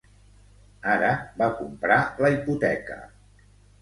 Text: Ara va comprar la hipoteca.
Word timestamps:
Ara 0.93 1.11
va 1.43 1.49
comprar 1.59 1.99
la 2.25 2.33
hipoteca. 2.39 2.99